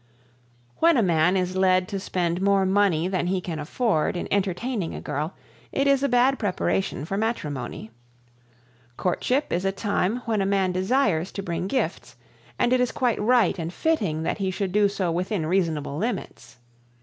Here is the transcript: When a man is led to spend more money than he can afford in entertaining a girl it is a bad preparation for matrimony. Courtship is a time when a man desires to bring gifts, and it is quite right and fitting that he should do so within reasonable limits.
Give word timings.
When 0.77 0.97
a 0.97 1.03
man 1.03 1.37
is 1.37 1.55
led 1.55 1.87
to 1.89 1.99
spend 1.99 2.41
more 2.41 2.65
money 2.65 3.07
than 3.07 3.27
he 3.27 3.39
can 3.39 3.59
afford 3.59 4.17
in 4.17 4.27
entertaining 4.33 4.95
a 4.95 4.99
girl 4.99 5.35
it 5.71 5.85
is 5.85 6.01
a 6.01 6.09
bad 6.09 6.39
preparation 6.39 7.05
for 7.05 7.17
matrimony. 7.17 7.91
Courtship 8.97 9.53
is 9.53 9.63
a 9.63 9.71
time 9.71 10.23
when 10.25 10.41
a 10.41 10.45
man 10.47 10.71
desires 10.71 11.31
to 11.33 11.43
bring 11.43 11.67
gifts, 11.67 12.15
and 12.57 12.73
it 12.73 12.81
is 12.81 12.91
quite 12.91 13.21
right 13.21 13.59
and 13.59 13.71
fitting 13.71 14.23
that 14.23 14.39
he 14.39 14.49
should 14.49 14.71
do 14.71 14.89
so 14.89 15.11
within 15.11 15.45
reasonable 15.45 15.99
limits. 15.99 16.57